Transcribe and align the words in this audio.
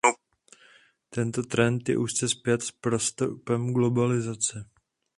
Tento 1.13 1.41
trend 1.43 1.89
je 1.89 1.97
úzce 2.05 2.29
spjat 2.33 2.61
s 2.61 2.71
postupem 2.71 3.73
globalizace. 3.73 4.65